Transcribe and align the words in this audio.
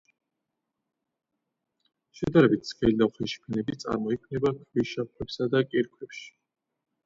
შედარებით 2.21 2.71
სქელი 2.71 2.97
და 3.03 3.09
უხეში 3.11 3.39
ფენები 3.45 3.79
წარმოიქმნება 3.87 4.55
ქვიშაქვებსა 4.65 5.53
და 5.57 5.67
კირქვებში. 5.71 6.29